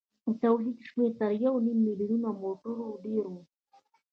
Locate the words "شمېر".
0.87-1.11